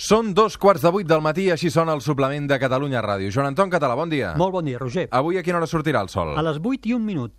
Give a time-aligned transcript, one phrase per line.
[0.00, 3.28] Són dos quarts de vuit del matí, així sona el suplement de Catalunya Ràdio.
[3.34, 4.30] Joan Anton Català, bon dia.
[4.40, 5.04] Molt bon dia, Roger.
[5.12, 6.32] Avui a quina hora sortirà el sol?
[6.40, 7.34] A les 8 i un minut.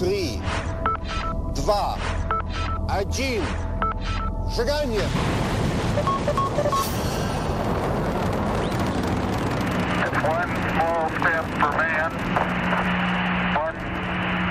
[0.00, 0.40] 3,
[1.60, 2.08] 2,
[2.88, 3.44] 1,
[4.56, 5.04] seganya!
[10.24, 12.12] One small step for man,
[13.60, 13.78] one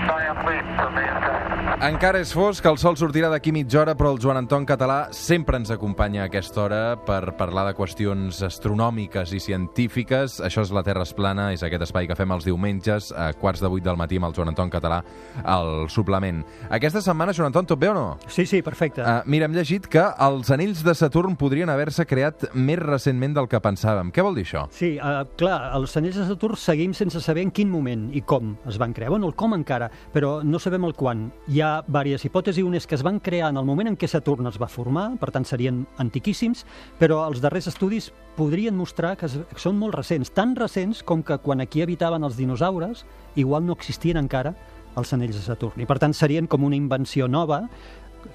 [0.05, 1.42] giant leap for mankind.
[1.83, 5.57] Encara és fosc, el sol sortirà d'aquí mitja hora, però el Joan Anton Català sempre
[5.59, 10.37] ens acompanya a aquesta hora per parlar de qüestions astronòmiques i científiques.
[10.47, 13.59] Això és La Terra es plana, és aquest espai que fem els diumenges a quarts
[13.59, 15.01] de vuit del matí amb el Joan Anton Català
[15.43, 16.39] al suplement.
[16.69, 18.05] Aquesta setmana, Joan Anton, tot bé o no?
[18.31, 19.03] Sí, sí, perfecte.
[19.03, 23.51] Uh, mira, hem llegit que els anells de Saturn podrien haver-se creat més recentment del
[23.51, 24.13] que pensàvem.
[24.15, 24.69] Què vol dir això?
[24.71, 28.55] Sí, uh, clar, els anells de Saturn seguim sense saber en quin moment i com
[28.71, 29.11] es van crear.
[29.11, 31.27] Bueno, el com encara, però no sabem el quan.
[31.51, 32.65] Hi ha diverses hipòtesis.
[32.65, 35.07] Una és que es van crear en el moment en què Saturn es va formar,
[35.21, 36.65] per tant serien antiquíssims,
[36.99, 41.23] però els darrers estudis podrien mostrar que, es, que són molt recents, tan recents com
[41.23, 44.55] que quan aquí habitaven els dinosaures, igual no existien encara
[44.97, 45.81] els anells de Saturn.
[45.81, 47.63] I per tant serien com una invenció nova,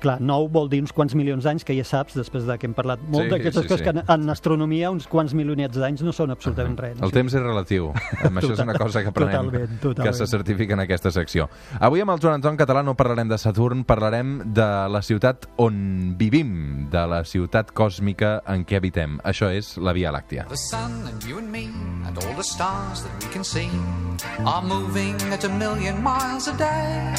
[0.02, 2.74] clar, nou vol dir uns quants milions d'anys, que ja saps, després de que hem
[2.76, 3.84] parlat molt Sí, d'aquestes sí, coses, sí.
[3.84, 7.00] que en, en astronomia uns quants milionets d'anys no són absolutament res.
[7.02, 7.90] El temps és relatiu.
[8.24, 10.06] Amb això és una cosa que aprenem, Totalment, totalment.
[10.08, 11.48] que se certifica en aquesta secció.
[11.80, 16.14] Avui amb el Joan Anton Català no parlarem de Saturn, parlarem de la ciutat on
[16.18, 19.18] vivim, de la ciutat còsmica en què habitem.
[19.24, 20.46] Això és la Via Làctia.
[20.48, 21.66] The sun and you and me
[22.06, 23.68] and all the stars that we can see
[24.44, 27.14] are moving at a million miles a day.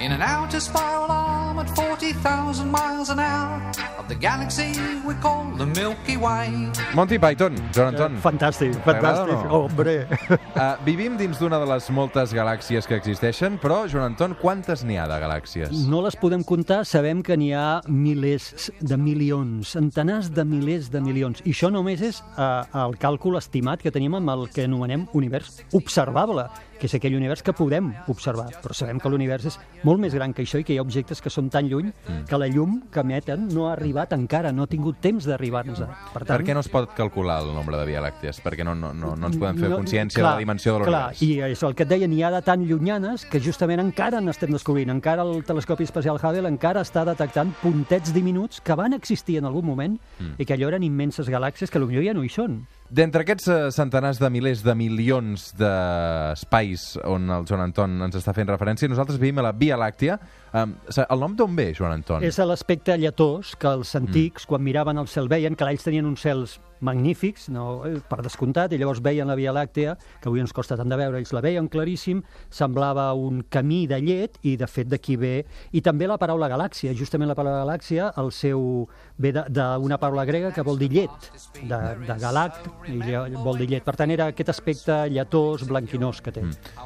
[0.00, 1.06] In an outer spiral
[1.50, 3.60] arm at 40,000 miles an hour
[3.98, 4.70] of the galaxy
[5.04, 6.70] we call the Milky Way.
[6.94, 8.16] Monty Python, Joan Anton.
[8.22, 9.44] Fantàstic, T'agrada fantàstic.
[9.44, 9.62] o no?
[9.66, 10.06] Hombre,
[10.54, 14.98] Uh, vivim dins d'una de les moltes galàxies que existeixen, però, Joan Anton, quantes n'hi
[14.98, 15.86] ha de galàxies?
[15.90, 21.00] no les podem comptar, sabem que n'hi ha milers de milions, centenars de milers de
[21.02, 21.42] milions.
[21.44, 25.64] I això només és uh, el càlcul estimat que tenim amb el que anomenem univers
[25.74, 26.46] observable,
[26.80, 28.48] que és aquell univers que podem observar.
[28.62, 31.20] Però sabem que l'univers és molt més gran que això i que hi ha objectes
[31.20, 31.92] que són tan lluny
[32.26, 35.84] que la llum que emeten no ha arribat encara, no ha tingut temps d'arribar-nos.
[36.14, 38.40] Per Per què no es pot calcular el nombre de Via Làcties?
[38.42, 40.78] Perquè no, no, no, no ens podem fer No, consciència clar, de la dimensió de
[40.86, 41.22] l'univers.
[41.22, 44.50] i és el que et deia, n'hi ha de tan llunyanes que justament encara n'estem
[44.50, 44.90] descobrint.
[44.90, 49.66] Encara el telescopi espacial Hubble encara està detectant puntets diminuts que van existir en algun
[49.66, 50.34] moment Mm.
[50.38, 52.66] i que allò eren immenses galàxies que potser ja no hi són.
[52.90, 56.69] D'entre aquests eh, centenars de milers de milions d'espais
[57.08, 60.18] on el Joan Anton ens està fent referència, nosaltres vivim a la Via Làctia.
[60.52, 62.24] Um, el nom d'on ve, Joan Anton?
[62.26, 64.00] És l'aspecte lletós que els Mm.
[64.06, 68.22] antics, quan miraven el cel, veien que ells tenien uns cels magnífics, no, eh, per
[68.24, 71.32] descomptat, i llavors veien la Via Làctea, que avui ens costa tant de veure, ells
[71.36, 75.44] la veien claríssim, semblava un camí de llet, i de fet d'aquí ve...
[75.72, 78.88] I també la paraula galàxia, justament la paraula galàxia, el seu
[79.18, 81.30] ve d'una paraula grega que vol dir llet,
[81.62, 82.98] de, de galact, i
[83.36, 83.84] vol dir llet.
[83.84, 86.42] Per tant, era aquest aspecte lletós, blanquinós que té.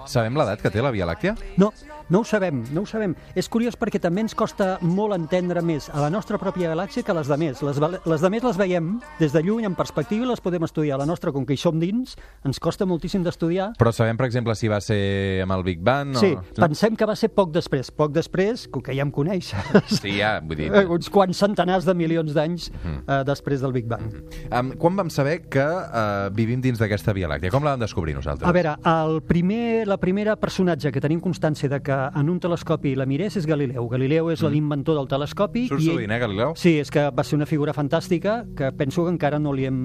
[0.06, 1.36] Sabem l'edat que té la Via Làctea?
[1.56, 1.70] No,
[2.10, 3.15] no ho sabem, no ho sabem.
[3.34, 7.16] És curiós perquè també ens costa molt entendre més a la nostra pròpia galàxia que
[7.16, 7.62] les de més.
[7.65, 10.98] Les, les de més les veiem des de lluny, en perspectiva, i les podem estudiar.
[11.00, 13.72] La nostra, com que hi som dins, ens costa moltíssim d'estudiar.
[13.81, 16.22] Però sabem, per exemple, si va ser amb el Big Bang o...
[16.22, 17.91] Sí, pensem que va ser poc després.
[17.94, 19.54] Poc després, que ja em coneix,
[19.88, 20.70] Sí, ja, vull dir...
[20.94, 24.12] uns quants centenars de milions d'anys eh, després del Big Bang.
[24.50, 27.53] Um, quan vam saber que uh, vivim dins d'aquesta Via Làctea?
[27.54, 28.47] Com la vam descobrir nosaltres?
[28.48, 32.94] A veure, el primer, la primera personatge que tenim constància de que en un telescopi
[32.99, 33.87] la mirés és Galileu.
[33.88, 35.66] Galileu és l'inventor del telescopi.
[35.71, 36.55] Surt i sovint, eh, Galileu?
[36.56, 39.81] Sí, és que va ser una figura fantàstica que penso que encara no li hem,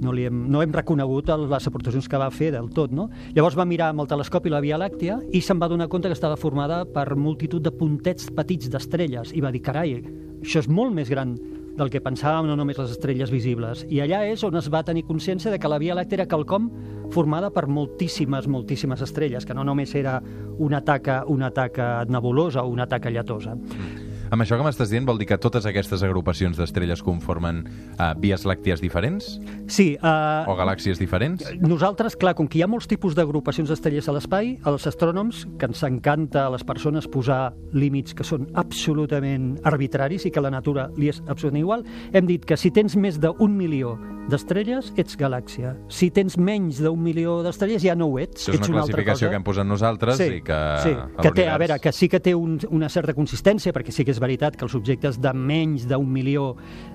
[0.00, 2.92] no li hem, no hem reconegut les aportacions que va fer del tot.
[2.92, 3.08] No?
[3.34, 6.16] Llavors va mirar amb el telescopi la Via Làctea i se'n va donar compte que
[6.16, 9.98] estava formada per multitud de puntets petits d'estrelles i va dir, carai,
[10.42, 11.36] això és molt més gran
[11.78, 13.84] del que pensàvem, no només les estrelles visibles.
[13.88, 16.68] I allà és on es va tenir consciència de que la Via Làctea era quelcom
[17.14, 20.18] formada per moltíssimes, moltíssimes estrelles, que no només era
[20.58, 23.56] una taca, una taca nebulosa o una taca lletosa.
[24.28, 28.44] Amb això que m'estàs dient vol dir que totes aquestes agrupacions d'estrelles conformen uh, vies
[28.48, 29.38] làcties diferents?
[29.72, 31.46] Sí, uh, O galàxies diferents?
[31.62, 35.70] Nosaltres, clar, com que hi ha molts tipus d'agrupacions d'estrelles a l'espai, els astrònoms, que
[35.70, 40.88] ens encanta a les persones posar límits que són absolutament arbitraris i que la natura
[40.98, 43.96] li és absolutament igual, hem dit que si tens més d'un milió
[44.28, 45.72] d'estrelles, ets galàxia.
[45.88, 48.44] Si tens menys d'un milió d'estrelles, ja no ho ets.
[48.44, 50.58] Això és ets una una classificació que hem posat nosaltres sí, i que...
[50.84, 50.92] sí,
[51.22, 54.12] que té, a veure, que sí que té un, una certa consistència, perquè sí que
[54.14, 56.50] és és veritat que els objectes de menys d'un milió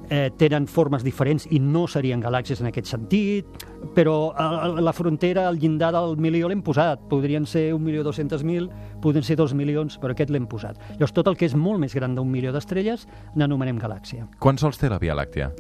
[0.10, 3.66] eh, tenen formes diferents i no serien galàxies en aquest sentit,
[3.96, 7.08] però eh, la frontera, el llindar del milió l'hem posat.
[7.12, 8.70] Podrien ser un milió dos-centes mil,
[9.02, 10.80] podrien ser dos milions, però aquest l'hem posat.
[10.98, 13.08] Llavors, tot el que és molt més gran d'un milió d'estrelles
[13.40, 14.28] n'anomenem galàxia.
[14.44, 15.54] Quants sols té la Via Làctia?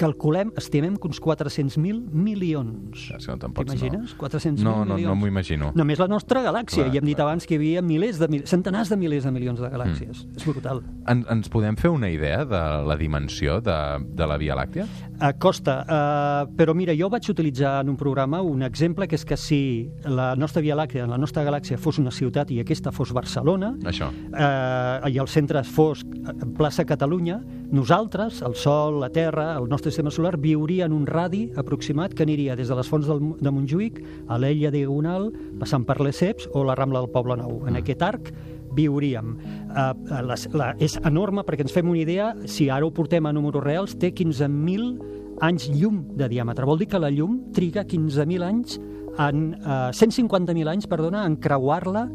[0.00, 3.02] Calculem, estimem que uns 400.000 milions.
[3.12, 4.14] És que no te'n pots, T'imagines?
[4.16, 5.10] 400.000 No, no, milions.
[5.10, 5.72] no m'ho imagino.
[5.76, 6.86] Només la nostra galàxia.
[6.86, 7.26] Clar, I hem dit clar.
[7.28, 8.46] abans que hi havia milers de mil...
[8.48, 10.24] centenars de milers de milions de galàxies.
[10.24, 10.38] Mm.
[10.40, 10.80] És brutal.
[11.12, 13.76] En, ens podem fer una idea de la dimensió de,
[14.16, 14.86] de la Via Làctia?
[15.20, 19.24] Uh, costa, uh, però mira, jo vaig utilitzar en un programa un exemple que és
[19.28, 19.60] que si
[20.08, 24.08] la nostra Via Làctea, la nostra galàxia fos una ciutat i aquesta fos Barcelona, Això.
[24.32, 29.90] eh, i el centre fos eh, plaça Catalunya, nosaltres, el Sol, la Terra, el nostre
[29.90, 33.52] sistema solar, viuria en un radi aproximat que aniria des de les fonts del, de
[33.54, 35.30] Montjuïc a l'Ella Diagonal,
[35.60, 37.60] passant per les Ceps o la Rambla del Poble Nou.
[37.70, 38.32] En aquest arc
[38.74, 39.36] viuríem.
[39.70, 43.34] Uh, la, la, és enorme perquè ens fem una idea, si ara ho portem a
[43.34, 46.66] números reals, té 15.000 anys llum de diàmetre.
[46.68, 48.80] Vol dir que la llum triga 15.000 anys
[49.18, 52.06] en, uh, 150.000 anys, perdona, en creuar-la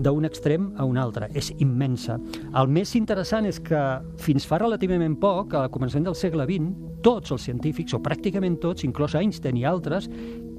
[0.00, 1.28] d'un extrem a un altre.
[1.36, 2.18] És immensa.
[2.56, 3.80] El més interessant és que
[4.18, 6.72] fins fa relativament poc, a començament del segle XX,
[7.04, 10.08] tots els científics, o pràcticament tots, inclòs Einstein i altres,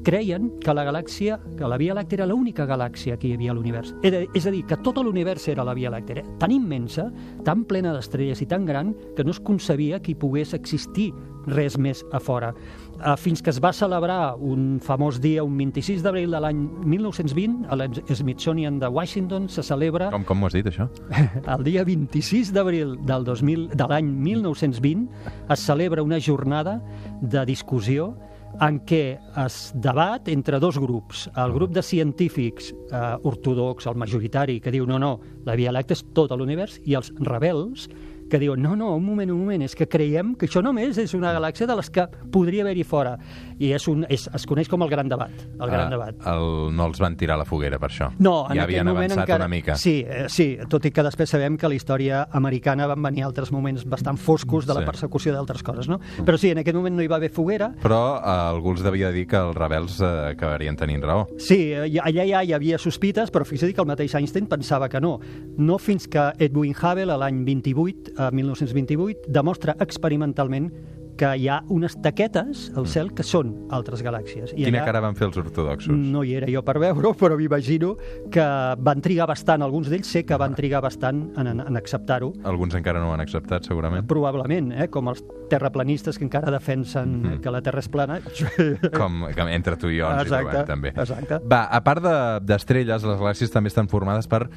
[0.04, 3.54] creien que la galàxia, que la Via Làctea era l'única galàxia que hi havia a
[3.54, 3.94] l'univers.
[4.02, 6.24] És a- dir, que tot l'univers era la Via Làctea.
[6.40, 7.12] Tan immensa,
[7.46, 11.14] tan plena d'estrelles i tan gran, que no es concebia que hi pogués existir
[11.46, 12.54] res més a fora.
[13.01, 17.63] Uh, fins que es va celebrar un famós dia, un 26 d'abril de l'any 1920,
[17.74, 20.86] a l'Smithsonian de Washington, se celebra Com, com ho has dit, això?
[21.56, 25.07] el dia 26 d'abril del 2000 de l'any 1920
[25.50, 26.77] es celebra una jornada
[27.21, 28.12] de discussió
[28.59, 31.27] en què es debat entre dos grups.
[31.39, 35.15] El grup de científics eh, ortodox, el majoritari, que diu no, no,
[35.47, 37.88] la Via Làctea és tot l'univers, i els rebels,
[38.31, 41.13] que diuen, no, no, un moment, un moment, és que creiem que això només és
[41.18, 43.18] una galàxia de les que podria haver-hi fora.
[43.62, 45.31] I és un, és, es coneix com el gran debat.
[45.60, 46.16] El gran Ah, debat.
[46.31, 48.10] El, no els van tirar a la foguera per això.
[48.19, 49.45] No, en ja havien moment avançat encara...
[49.45, 49.75] una mica.
[49.75, 53.51] Sí, eh, sí, tot i que després sabem que la història americana van venir altres
[53.51, 54.86] moments bastant foscos de la Sí.
[54.88, 56.00] persecució d'altres coses, no?
[56.25, 57.72] Però sí, en aquest moment no hi va haver foguera.
[57.83, 61.28] Però eh, algú els devia dir que els rebels eh, acabarien tenint raó.
[61.38, 65.01] Sí, eh, allà ja hi havia sospites, però fixa't que el mateix Einstein pensava que
[65.01, 65.19] no.
[65.57, 70.71] No fins que Edwin Hubble, l'any 28, a 1928, demostra experimentalment
[71.21, 74.53] que hi ha unes taquetes al cel que són altres galàxies.
[74.56, 75.91] I Quina allà- cara van fer els ortodoxos?
[75.94, 77.91] No hi era jo per veure-ho, però m'imagino
[78.31, 78.41] que
[78.79, 82.73] van trigar bastant, alguns d'ells sé que van trigar bastant en, en, en acceptar-ho, Alguns
[82.79, 84.07] encara no ho han acceptat, segurament.
[84.07, 84.88] probablement, eh?
[84.89, 85.21] com els
[85.51, 87.41] terraplanistes que encara defensen Mhm.
[87.44, 88.19] que la Terra és plana.
[88.97, 90.89] Com que entre tu i jo ens hi Exacte, trobem, també.
[90.95, 91.41] exacte.
[91.45, 94.47] Va, a part de- d'estrelles, les galàxies també estan formades per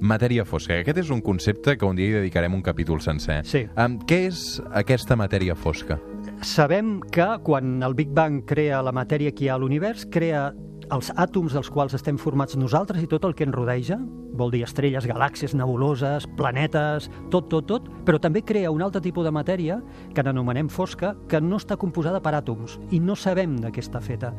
[0.00, 0.80] matèria fosca.
[0.80, 3.40] Aquest és un concepte que un dia hi dedicarem un capítol sencer.
[3.48, 3.66] Sí.
[3.76, 6.00] Um, què és aquesta matèria fosca?
[6.46, 10.50] Sabem que quan el Big Bang crea la matèria que hi ha a l'univers, crea
[10.94, 13.98] els àtoms dels quals estem formats nosaltres i tot el que ens rodeja,
[14.36, 19.26] vol dir estrelles, galàxies, nebuloses, planetes, tot, tot, tot, però també crea un altre tipus
[19.26, 19.80] de matèria
[20.14, 24.02] que n'anomenem fosca, que no està composada per àtoms i no sabem de què està
[24.02, 24.34] feta.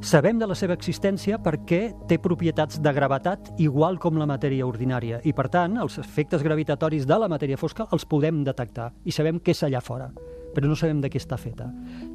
[0.00, 5.20] Sabem de la seva existència perquè té propietats de gravetat igual com la matèria ordinària
[5.24, 9.42] i, per tant, els efectes gravitatoris de la matèria fosca els podem detectar i sabem
[9.44, 10.08] què és allà fora
[10.54, 11.68] però no sabem de què està feta.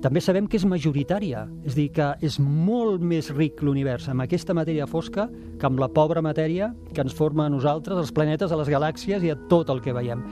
[0.04, 4.56] També sabem que és majoritària, és dir, que és molt més ric l'univers amb aquesta
[4.58, 5.30] matèria fosca
[5.60, 9.24] que amb la pobra matèria que ens forma a nosaltres, als planetes, a les galàxies
[9.24, 10.24] i a tot el que veiem.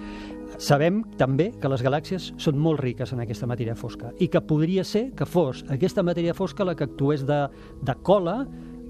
[0.62, 4.84] Sabem també que les galàxies són molt riques en aquesta matèria fosca i que podria
[4.86, 7.40] ser que fos aquesta matèria fosca la que actués de,
[7.82, 8.44] de cola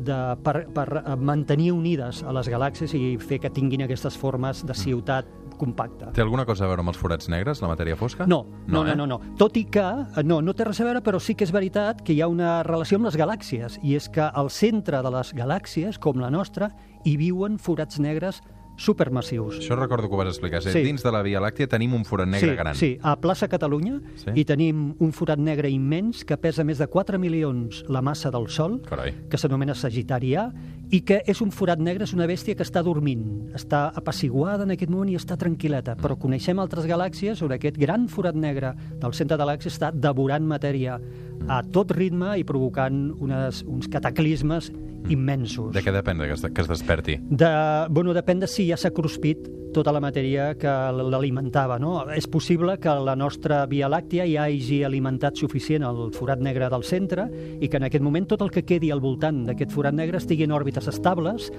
[0.05, 4.75] de, per, per mantenir unides a les galàxies i fer que tinguin aquestes formes de
[4.77, 6.11] ciutat compacta.
[6.13, 8.27] Té alguna cosa a veure amb els forats negres, la matèria fosca?
[8.27, 8.95] No, no, no, eh?
[8.97, 9.19] no, no.
[9.39, 9.85] Tot i que,
[10.25, 12.55] no, no té res a veure, però sí que és veritat que hi ha una
[12.67, 16.71] relació amb les galàxies, i és que al centre de les galàxies, com la nostra,
[17.05, 18.41] hi viuen forats negres
[18.77, 19.59] supermassius.
[19.59, 20.61] Això recordo que ho vas explicar.
[20.61, 20.71] Sí.
[20.71, 20.83] Sí.
[20.83, 22.75] Dins de la Via Làctea tenim un forat negre sí, gran.
[22.75, 24.31] Sí, a plaça Catalunya Sí.
[24.35, 28.49] hi tenim un forat negre immens que pesa més de 4 milions la massa del
[28.49, 29.13] Sol, Carai.
[29.29, 30.51] que s'anomena Sagitari A,
[30.91, 34.71] i que és un forat negre, és una bèstia que està dormint, està apaciguada en
[34.71, 39.13] aquest moment i està tranquil·leta, però coneixem altres galàxies on aquest gran forat negre del
[39.13, 40.99] centre de la galàxia està devorant matèria
[41.47, 44.71] a tot ritme i provocant unes, uns cataclismes
[45.11, 45.73] immensos.
[45.75, 47.17] De què depèn de que es, que es desperti?
[47.29, 47.51] De,
[47.91, 50.71] bueno, depèn de si ja s'ha cruspit tota la matèria que
[51.01, 51.79] l'alimentava.
[51.81, 51.97] No?
[52.13, 56.85] És possible que la nostra Via Làctia ja hagi alimentat suficient el forat negre del
[56.87, 57.27] centre
[57.59, 60.45] i que en aquest moment tot el que quedi al voltant d'aquest forat negre estigui
[60.45, 61.49] en òrbites estables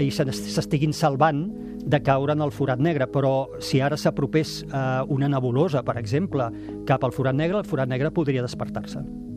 [0.00, 1.46] i s'estiguin salvant
[1.80, 6.50] de caure en el forat negre, però si ara s'apropés eh, una nebulosa, per exemple,
[6.86, 9.29] cap al forat negre, el forat negre podria despertar-se.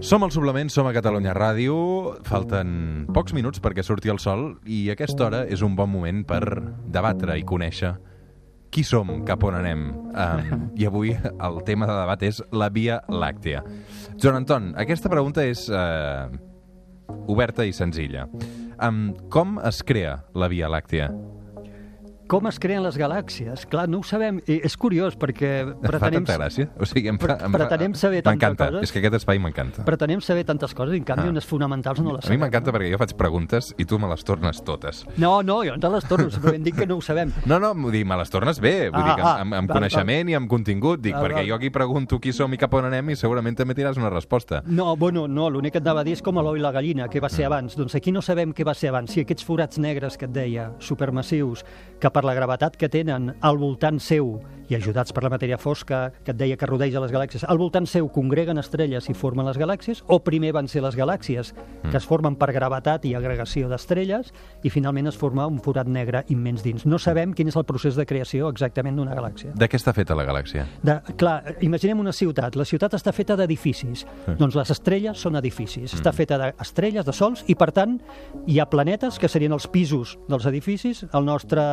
[0.00, 1.74] Som al Suplement, som a Catalunya Ràdio.
[2.22, 6.38] Falten pocs minuts perquè surti el sol i aquesta hora és un bon moment per
[6.86, 7.96] debatre i conèixer
[8.70, 9.88] qui som, cap on anem.
[10.14, 13.64] Um, I avui el tema de debat és la Via Làctea.
[14.14, 16.30] Joan Anton, aquesta pregunta és uh,
[17.26, 18.28] oberta i senzilla.
[18.78, 21.10] Um, com es crea la Via Làctea?
[22.28, 23.62] Com es creen les galàxies?
[23.72, 24.42] Clar, no ho sabem.
[24.44, 26.66] I és curiós, perquè Et fa pretenem, tanta gràcia?
[26.76, 28.82] O sigui, em fa, em fa- pretenem saber tantes M'encanta, coses.
[28.84, 29.84] és que aquest espai m'encanta.
[29.86, 31.30] pretenem saber tantes coses i, en canvi, Ah.
[31.32, 32.40] unes fonamentals no les A mi sabem.
[32.42, 35.06] m'encanta perquè jo faig preguntes i tu me les tornes totes.
[35.16, 37.32] No, no, jo no te les torno, simplement dic que no ho sabem.
[37.46, 39.68] No, no, vull dir, me les tornes bé, vull Ah, dir que ah, amb, amb
[39.70, 41.48] val, coneixement i amb contingut, dic, Val, perquè val.
[41.48, 44.62] jo aquí pregunto qui som i cap on anem i segurament també tindràs una resposta.
[44.66, 47.08] No, bueno, no, l'únic que et anava a dir és com l'ou i la gallina,
[47.08, 47.74] què va ser abans.
[47.74, 49.10] Doncs aquí no sabem què va ser abans.
[49.16, 51.64] Si aquests forats negres que et deia, supermassius,
[51.98, 54.36] que per la gravetat que tenen al voltant seu,
[54.68, 57.86] i ajudats per la matèria fosca que et deia que rodeja les galàxies, al voltant
[57.88, 61.54] seu congreguen estrelles i formen les galàxies, o primer van ser les galàxies,
[61.88, 64.32] que es formen per gravetat i agregació d'estrelles,
[64.62, 66.84] i finalment es forma un forat negre immens dins.
[66.86, 69.54] No sabem quin és el procés de creació exactament d'una galàxia.
[69.56, 70.66] De què està feta la galàxia?
[70.84, 72.56] De, clar, imaginem una ciutat.
[72.58, 74.04] La ciutat està feta d'edificis.
[74.38, 75.94] Doncs les estrelles són edificis.
[75.96, 77.98] Està feta d'estrelles, de sols, i per tant
[78.46, 81.04] hi ha planetes, que serien els pisos dels edificis.
[81.12, 81.64] El nostre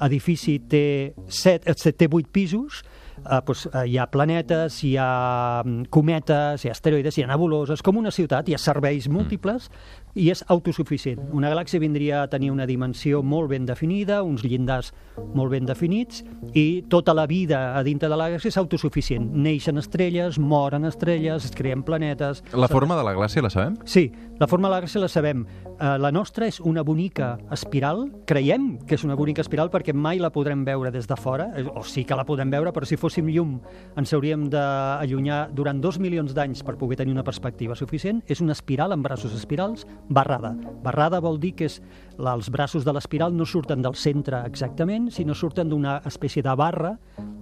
[0.00, 2.82] edifici té, set, eh, té vuit pisos,
[3.22, 7.30] eh, doncs, eh, hi ha planetes, hi ha mm, cometes, hi ha asteroides, hi ha
[7.30, 9.70] nebuloses, com una ciutat, hi ha serveis múltiples
[10.14, 11.20] i és autosuficient.
[11.32, 14.92] Una galàxia vindria a tenir una dimensió molt ben definida, uns llindars
[15.34, 16.22] molt ben definits
[16.58, 19.30] i tota la vida a dintre de la galàxia és autosuficient.
[19.32, 22.42] Neixen estrelles, moren estrelles, es creen planetes...
[22.52, 23.78] La forma de la galàxia la sabem?
[23.84, 25.46] Sí, la forma de la galàxia la sabem.
[25.72, 28.04] Uh, la nostra és una bonica espiral.
[28.28, 31.64] Creiem que és una bonica espiral perquè mai la podrem veure des de fora, eh,
[31.64, 33.56] o sí que la podem veure, però si fóssim llum
[33.96, 38.22] ens hauríem d'allunyar durant dos milions d'anys per poder tenir una perspectiva suficient.
[38.28, 40.54] És una espiral amb braços espirals barrada.
[40.82, 41.80] Barrada vol dir que és,
[42.18, 46.96] els braços de l'espiral no surten del centre exactament, sinó surten d'una espècie de barra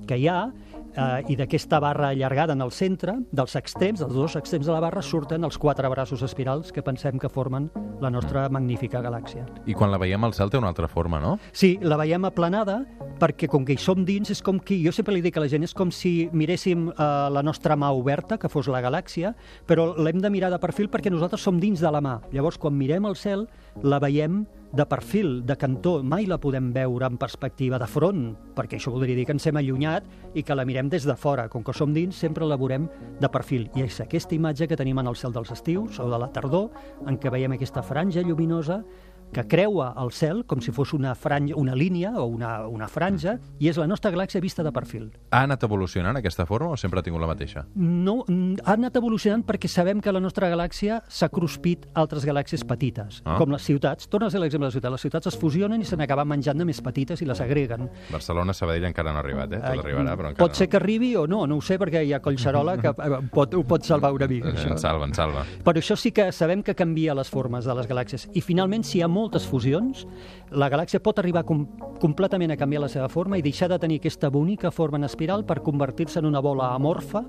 [0.06, 0.50] que hi ha
[0.94, 4.80] eh, i d'aquesta barra allargada en el centre, dels extrems, dels dos extrems de la
[4.82, 7.70] barra, surten els quatre braços espirals que pensem que formen
[8.00, 9.46] la nostra magnífica galàxia.
[9.66, 11.36] I quan la veiem al cel té una altra forma, no?
[11.52, 12.80] Sí, la veiem aplanada
[13.20, 15.50] perquè com que hi som dins és com que, jo sempre li dic a la
[15.52, 19.34] gent, és com si miréssim eh, la nostra mà oberta, que fos la galàxia,
[19.68, 22.18] però l'hem de mirar de perfil perquè nosaltres som dins de la mà.
[22.32, 23.46] Llavors, quan mirem el cel,
[23.84, 28.22] la veiem de perfil, de cantó, mai la podem veure en perspectiva de front,
[28.54, 30.06] perquè això voldria dir que ens hem allunyat
[30.38, 31.48] i que la mirem des de fora.
[31.50, 32.86] Com que som dins, sempre la veurem
[33.20, 33.66] de perfil.
[33.74, 36.70] I és aquesta imatge que tenim en el cel dels estius o de la tardor,
[37.06, 38.84] en què veiem aquesta franja lluminosa
[39.32, 43.38] que creua el cel com si fos una franja, una línia o una, una franja,
[43.58, 45.10] i és la nostra galàxia vista de perfil.
[45.30, 47.64] Ha anat evolucionant aquesta forma o sempre ha tingut la mateixa?
[47.74, 48.24] No,
[48.64, 53.36] ha anat evolucionant perquè sabem que la nostra galàxia s'ha cruspit altres galàxies petites, Ah.
[53.38, 54.08] com les ciutats.
[54.08, 54.90] Torna a ser l'exemple de la ciutat.
[54.92, 57.88] Les ciutats es fusionen i se n'acaben menjant de més petites i les agreguen.
[58.10, 59.60] Barcelona, Sabadell encara no ha arribat, eh?
[59.60, 62.12] Tot arribarà, però encara pot ser que arribi o no, no ho sé, perquè hi
[62.12, 64.48] ha Collserola que eh, pot, ho pot salvar una mica.
[64.50, 64.54] no.
[64.58, 64.70] això.
[64.72, 65.44] En salva, en salva.
[65.64, 68.28] Però això sí que sabem que canvia les formes de les galàxies.
[68.34, 70.06] I finalment, si hi ha moltes fusions,
[70.50, 71.66] la galàxia pot arribar com,
[72.00, 75.44] completament a canviar la seva forma i deixar de tenir aquesta bonica forma en espiral
[75.46, 77.22] per convertir-se en una bola amorfa,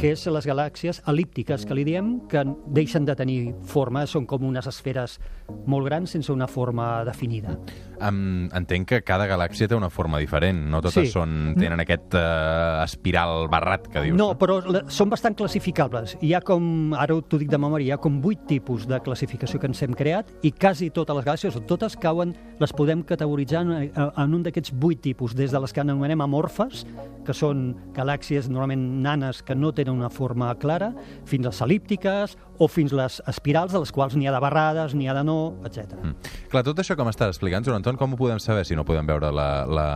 [0.00, 2.42] que és les galàxies elíptiques, que li diem, que
[2.74, 5.18] deixen de tenir forma, són com unes esferes
[5.70, 7.54] molt grans sense una forma definida.
[8.00, 11.12] Um, entenc que cada galàxia té una forma diferent, no totes Sí.
[11.12, 14.16] són, tenen aquest uh, espiral barrat que dius.
[14.18, 16.16] No, però la- són bastant classificables.
[16.22, 19.60] Hi ha com, ara t'ho dic de memòria, hi ha com vuit tipus de classificació
[19.60, 23.64] que ens hem creat i quasi totes les galàxies, o totes cauen, les podem categoritzar
[23.66, 26.84] en, en un d'aquests vuit tipus, des de les que anomenem amorfes,
[27.26, 30.92] que són galàxies normalment nanes que no tenen una forma clara,
[31.26, 34.94] fins a les el·líptiques o fins les espirals, de les quals n'hi ha de barrades,
[34.96, 35.96] n'hi ha de no, etc.
[35.98, 36.32] Mm.
[36.52, 39.06] Clar, tot això com estàs explicant, Joan Anton, com ho podem saber si no podem
[39.08, 39.86] veure la, la,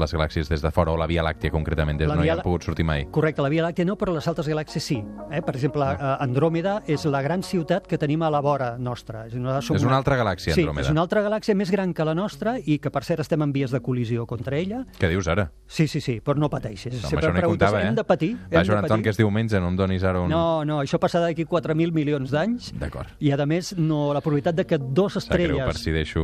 [0.00, 2.42] les galàxies des de fora o la Via Làctea concretament des La no hi Lá-
[2.42, 3.06] pogut sortir mai?
[3.12, 4.98] Correcte, la Via Làctea no, però les altres galàxies sí.
[5.30, 5.42] Eh?
[5.44, 9.26] Per exemple, eh, Andròmeda és la gran ciutat que tenim a la vora nostra.
[9.28, 9.36] És,
[9.66, 12.14] som És una altra galàxia, Sí, Sí, és una altra galàxia més gran que la
[12.14, 14.84] nostra i que, per cert, estem en vies de col·lisió contra ella.
[14.98, 15.48] Què dius ara?
[15.66, 16.98] Sí, sí, sí, però no pateixis.
[17.00, 17.88] Home, Sempre no preguntes, comptava, eh?
[17.88, 18.30] Hem de patir?
[18.36, 19.04] Va, hem Joan de Anton, patir?
[19.04, 20.30] que és diumenge, no em donis ara un...
[20.32, 22.72] No, no, això passarà d'aquí 4.000 milions d'anys.
[22.80, 23.12] D'acord.
[23.20, 25.66] I, a més, no, la probabilitat de que dos Sap greu estrelles...
[25.66, 26.22] per si deixo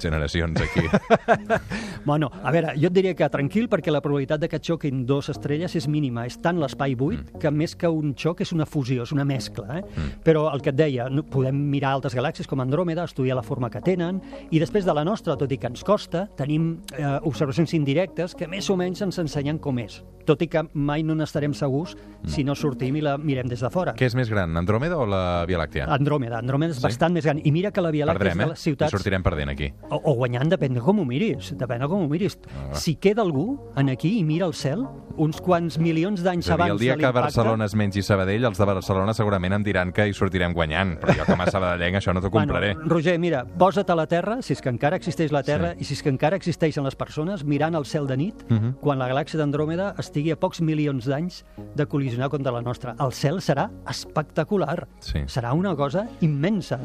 [0.00, 0.86] generacions aquí.
[2.04, 5.30] Bueno, a veure, jo et diria que tranquil, perquè la probabilitat de que xoquin dos
[5.32, 6.26] estrelles és mínima.
[6.28, 7.38] És tant l'espai buit Mm.
[7.40, 9.78] que més que un xoc és una fusió, és una mescla.
[9.78, 9.82] Eh?
[10.24, 13.70] Però el que et deia, no, podem mirar altres galàxies com Andròmeda, estudiar la forma
[13.70, 14.20] que tenen,
[14.50, 18.48] i després de la nostra, tot i que ens costa, tenim eh, observacions indirectes que
[18.48, 20.02] més o menys ens ensenyen com és.
[20.24, 21.96] Tot i que mai no n'estarem segurs
[22.26, 23.92] si no sortim i la mirem des de fora.
[23.94, 25.84] Què és més gran, Andròmeda o la Via Làctia?
[25.92, 26.38] Andròmeda.
[26.40, 26.82] Andròmeda és Sí?
[26.82, 27.40] bastant més gran.
[27.44, 28.44] I mira que la Via Làctia Perdrem, és eh?
[28.46, 28.92] de les ciutats...
[28.92, 29.72] I sortirem perdent aquí.
[29.90, 31.52] O, o guanyant, depèn de com ho miris.
[31.58, 32.38] Depèn de com ho miris.
[32.56, 32.74] Ah.
[32.74, 34.84] Si queda algú en aquí i mira el cel,
[35.16, 37.10] uns quants milions d'anys abans el dia de que.
[37.14, 41.14] Barcelona es mengi Sabadell, els de Barcelona segurament em diran que hi sortirem guanyant, però
[41.20, 42.72] jo com a sabadellenc això no t'ho compraré.
[42.74, 45.84] Bueno, Roger, mira, posa't a la Terra, si és que encara existeix la Terra, i
[45.84, 48.74] si és que encara existeixen les persones, mirant el cel de nit, Mhm.
[48.80, 51.44] quan la galàxia d'Andròmeda estigui a pocs milions d'anys
[51.76, 52.96] de col·lisionar contra la nostra.
[52.98, 54.88] El cel serà espectacular.
[55.00, 55.20] Sí.
[55.26, 56.80] Serà una cosa immensa.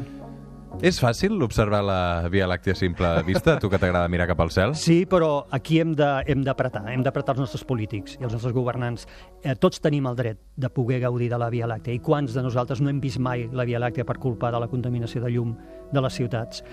[0.80, 3.56] És fàcil observar la Via Làctia a simple vista?
[3.56, 4.74] A tu que t'agrada mirar cap al cel?
[4.78, 8.54] Sí, però aquí hem de- hem d'apretar, hem d'apretar els nostres polítics i els nostres
[8.54, 9.06] governants.
[9.42, 12.42] Eh, tots tenim el dret de poder gaudir de la Via Làctea i quants de
[12.42, 15.56] nosaltres no hem vist mai la Via Làctea per culpa de la contaminació de llum
[15.92, 16.64] de les ciutats.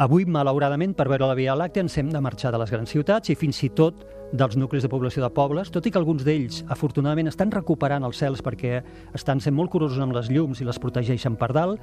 [0.00, 3.28] Avui, malauradament, per veure la Via Làctea ens hem de marxar de les grans ciutats
[3.28, 3.98] i fins i tot
[4.32, 8.20] dels nuclis de població de pobles, tot i que alguns d'ells, afortunadament, estan recuperant els
[8.22, 8.78] cels perquè
[9.18, 11.82] estan sent molt curosos amb les llums i les protegeixen per dalt,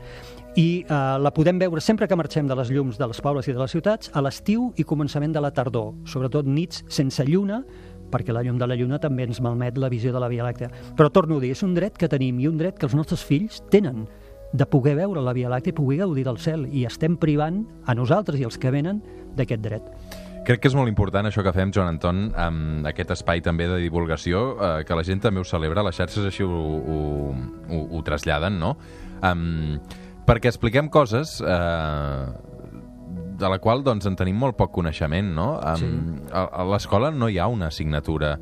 [0.55, 3.53] i eh, la podem veure sempre que marxem de les llums de les pobles i
[3.53, 7.61] de les ciutats, a l'estiu i començament de la tardor, sobretot nits sense lluna,
[8.09, 10.71] perquè la llum de la lluna també ens malmet la visió de la Via Làctea.
[10.95, 13.25] Però torno a dir, és un dret que tenim i un dret que els nostres
[13.27, 14.05] fills tenen
[14.53, 17.95] de poder veure la Via Làctea i poder gaudir del cel, i estem privant a
[17.97, 19.01] nosaltres i els que venen
[19.37, 19.91] d'aquest dret.
[20.47, 23.81] Crec que és molt important això que fem, Joan Anton, amb aquest espai també de
[23.83, 26.99] divulgació, eh, que la gent també ho celebra, les xarxes així ho, ho,
[27.67, 28.77] ho, ho traslladen, no?
[29.27, 29.75] Um,
[30.27, 32.23] perquè expliquem coses eh,
[33.37, 35.49] de la qual doncs, en tenim molt poc coneixement, no?
[35.59, 38.37] Um, a, a l'escola no hi ha una assignatura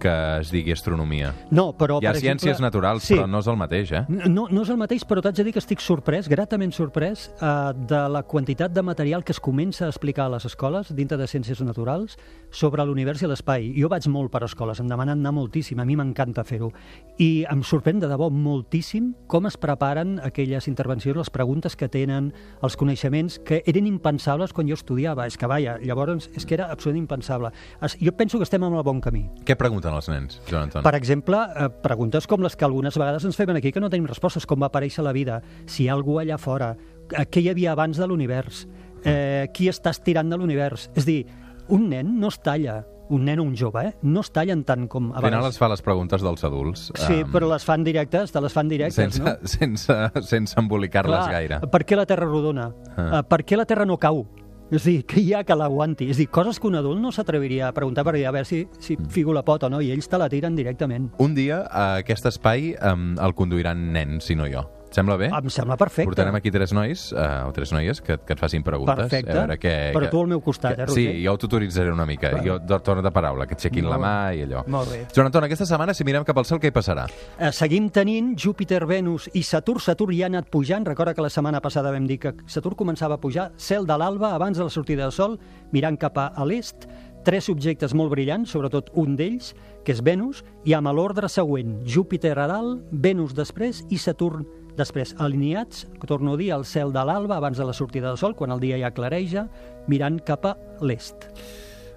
[0.00, 1.32] que es digui astronomia.
[1.50, 4.02] No, però, Hi ha per ciències exemple, naturals, sí, però no és el mateix, eh?
[4.26, 7.52] No, no és el mateix, però t'haig de dir que estic sorprès, gratament sorprès, eh,
[7.90, 11.28] de la quantitat de material que es comença a explicar a les escoles, dintre de
[11.30, 12.16] ciències naturals,
[12.50, 13.70] sobre l'univers i l'espai.
[13.78, 16.72] Jo vaig molt per escoles, em demanen anar moltíssim, a mi m'encanta fer-ho.
[17.20, 22.32] I em sorprèn de debò moltíssim com es preparen aquelles intervencions, les preguntes que tenen,
[22.62, 25.26] els coneixements que eren impensables quan jo estudiava.
[25.28, 27.52] És que, vaja, llavors és que era absolutament impensable.
[27.82, 29.26] Es, jo penso que estem en el bon camí.
[29.44, 29.56] Què
[29.90, 30.84] pregunten els nens, Joan Anton?
[30.84, 34.06] Per exemple, eh, preguntes com les que algunes vegades ens fem aquí que no tenim
[34.06, 36.76] respostes, com va aparèixer la vida, si hi ha algú allà fora,
[37.10, 38.66] eh, què hi havia abans de l'univers,
[39.04, 40.90] eh, qui està estirant de l'univers.
[40.94, 41.26] És dir,
[41.68, 43.94] un nen no es talla, un nen o un jove, eh?
[44.02, 46.92] no es tallen tant com a Al final es fa les preguntes dels adults.
[46.94, 49.34] Sí, em, però les fan directes, te les fan directes, sense, no?
[49.56, 51.60] sense, sense embolicar-les gaire.
[51.70, 52.70] Per què la Terra rodona?
[52.94, 53.08] Ah.
[53.18, 54.22] Uh, per què la Terra no cau?
[54.70, 56.06] És dir, què hi ha que l'aguanti?
[56.12, 58.66] És dir, coses que un adult no s'atreviria a preguntar per dir, a veure si,
[58.78, 59.10] si Mm.
[59.10, 61.10] figo la pota o no, i ells te la tiren directament.
[61.18, 64.62] Un dia a aquest espai um, el conduiran nens, si no jo.
[64.90, 65.28] Et sembla bé?
[65.30, 66.08] Em sembla perfecte.
[66.10, 68.96] Portarem aquí tres nois, uh, o tres noies, que, que et facin preguntes.
[68.98, 69.30] Perfecte.
[69.30, 71.20] A veure què, Però que, tu al meu costat, que, eh, Sí, Roger?
[71.22, 72.32] jo ho tutoritzaré una mica.
[72.34, 72.42] Clar.
[72.42, 74.64] Jo de torn de paraula, que aixequin la mà i allò.
[74.66, 75.04] Molt bé.
[75.14, 77.06] Joan Anton, aquesta setmana, si mirem cap al cel, què hi passarà?
[77.38, 79.78] Eh, seguim tenint Júpiter, Venus i Saturn.
[79.78, 80.84] Saturn ja ha anat pujant.
[80.84, 83.52] Recorda que la setmana passada vam dir que Saturn començava a pujar.
[83.56, 85.38] Cel de l'alba, abans de la sortida del Sol,
[85.70, 86.88] mirant cap a l'est.
[87.22, 91.82] Tres objectes molt brillants, sobretot un d'ells, que és Venus, i amb l'ordre següent.
[91.86, 94.46] Júpiter a dalt, Venus després i Saturn
[94.80, 95.14] després.
[95.20, 98.52] Alineats, torno a dir, al cel de l'alba, abans de la sortida del Sol, quan
[98.54, 99.48] el dia ja clareja,
[99.88, 101.28] mirant cap a l'est.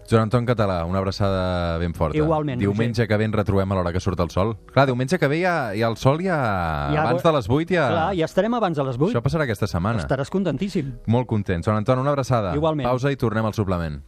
[0.10, 2.18] Joan Anton Català, una abraçada ben forta.
[2.18, 4.56] Igualment, Diumenge que ve ens retrobem a l'hora que surt el sol.
[4.74, 6.38] Clar, diumenge que ve ja, ja el sol ja...
[6.94, 7.86] Ja, abans de les 8 ja...
[7.90, 9.14] Clar, ja estarem abans de les 8.
[9.14, 10.04] Això passarà aquesta setmana.
[10.04, 10.92] Estaràs contentíssim.
[11.08, 11.64] Molt content.
[11.64, 12.52] Joan Anton, una abraçada.
[12.60, 12.88] Igualment.
[12.90, 14.02] Pausa i tornem al suplement.